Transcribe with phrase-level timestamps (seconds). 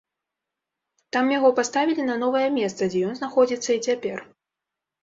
[1.17, 4.17] Там яго паставілі на новае месца, дзе ён знаходзіцца і цяпер.